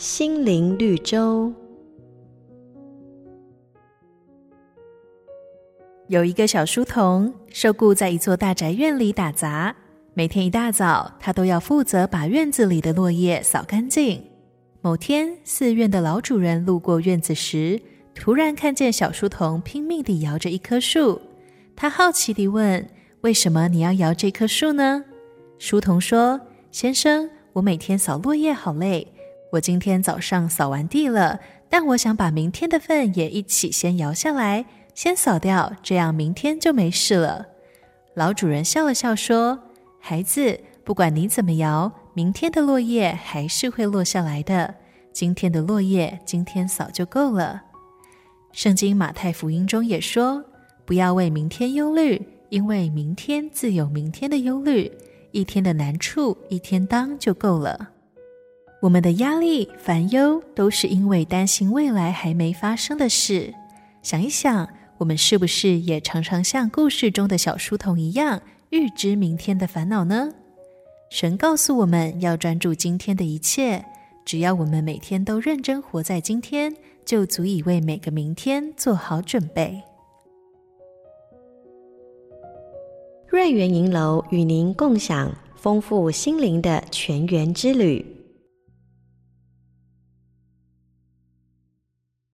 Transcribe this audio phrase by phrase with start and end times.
[0.00, 1.52] 心灵绿洲。
[6.08, 9.76] 有一个小书童，受雇在一座大宅院里打杂。
[10.14, 14.24] 每天一大早，他都要负责把院子里的落叶扫干净。
[14.80, 17.78] 某天，寺院的老主人路过院子时，
[18.14, 21.20] 突然看见小书童拼命地摇着一棵树。
[21.76, 22.88] 他好奇地问
[23.20, 25.04] ：“为什么你要摇这棵树呢？”
[25.60, 26.40] 书童说
[26.72, 29.06] ：“先生，我每天扫落叶好累，
[29.52, 37.46] 我今天早上扫完地了，但我想把明天的份也一起先摇下来。”先扫掉，这样明天就没事了。
[38.14, 39.58] 老主人笑了笑说
[39.98, 44.74] ：“孩子，不管你怎么摇，明天的落叶还是会落下来的。
[45.12, 47.62] 今天的落叶，今天扫就够了。”
[48.52, 50.44] 圣经马太福音中也说
[50.84, 54.90] ：“不要为明天忧虑，因为明天自有明天的忧虑。
[55.30, 57.90] 一天的难处，一天当就够了。”
[58.82, 63.54] 我们的压力、烦忧，都是因为担心未来还没发生的事。
[64.02, 64.68] 想一想。
[65.00, 70.30] 我们是不是也常常像故事中的小书童一样，预知明天的烦恼呢？
[71.08, 73.82] 神告诉我们要专注今天的一切，
[74.26, 79.82] 只要我们每天都认真活在今天，就足以为每个明天做好准备。
[83.26, 88.19] 瑞园银楼与您共享丰富心灵的泉源之旅。